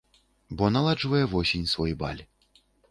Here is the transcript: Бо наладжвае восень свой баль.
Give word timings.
Бо 0.57 0.69
наладжвае 0.77 1.23
восень 1.35 1.71
свой 1.77 1.93
баль. 2.01 2.21